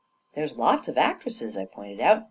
44 0.33 0.33
There's 0.33 0.57
lots 0.57 0.87
of 0.87 0.97
actresses," 0.97 1.55
I 1.55 1.65
pointed 1.65 1.99
out. 2.01 2.19